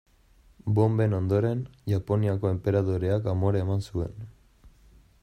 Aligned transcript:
Bonben 0.77 1.11
ondoren, 1.17 1.61
Japoniako 1.93 2.51
enperadoreak 2.55 3.29
amore 3.35 3.65
eman 3.67 3.89
zuen. 3.91 4.29